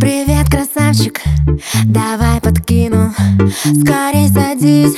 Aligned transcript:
Привет, 0.00 0.48
красавчик, 0.50 1.20
давай 1.84 2.40
подкину. 2.40 3.14
Скорей 3.80 4.28
садись 4.28 4.96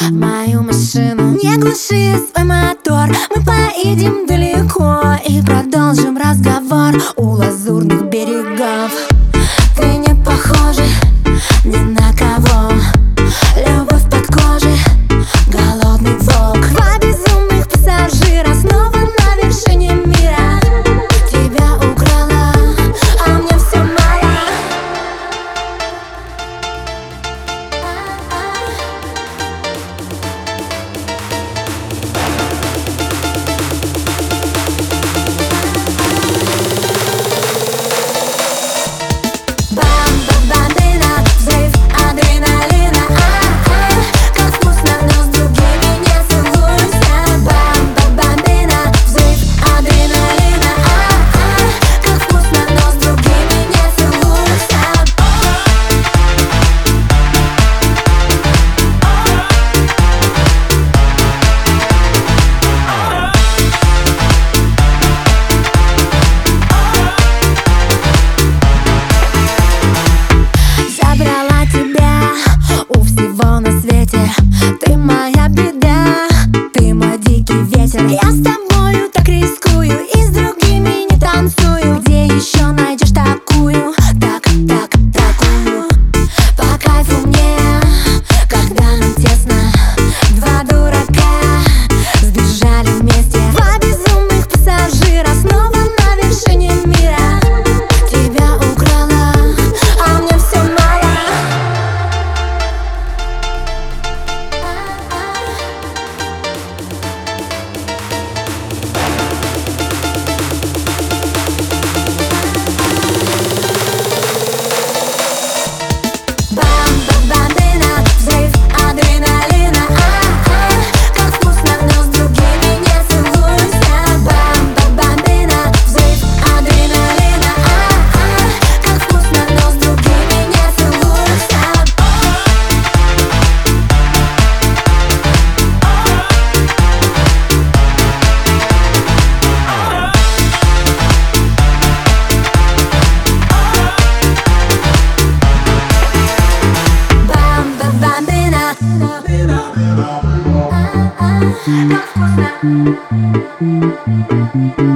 в 0.00 0.12
мою 0.12 0.62
машину. 0.62 1.38
Не 1.42 1.56
глуши 1.56 2.18
свой 2.32 2.44
мотор, 2.44 3.08
мы 3.34 3.42
поедем 3.44 4.26
далеко 4.26 5.02
И 5.26 5.40
продолжим 5.42 6.18
разговор 6.18 6.94
у 7.16 7.30
лазурных 7.30 8.08
берегов. 8.10 9.13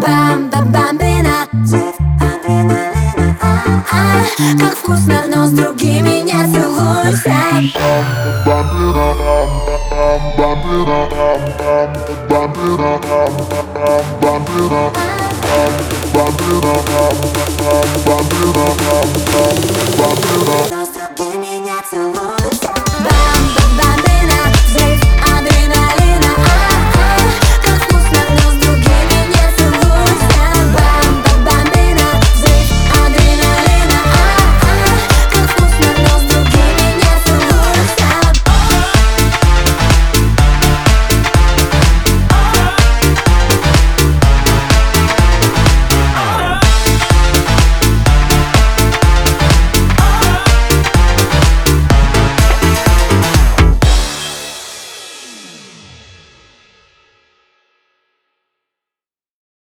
Бам-бам-бамбина, 0.02 1.36
как 4.58 4.74
вкусно, 4.76 5.22
но 5.34 5.46
с 5.46 5.50
другими 5.50 6.20
не 6.22 6.40
целуйся 6.52 7.38
Но 20.70 20.84
с 20.84 20.88
другими 20.88 21.58
не 21.58 21.76
целуйся 21.90 22.77